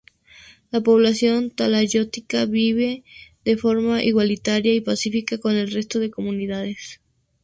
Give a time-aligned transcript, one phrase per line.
[0.71, 3.03] La población talayótica vive
[3.45, 6.99] de forma igualitaria y pacífica con el resto de comunidades.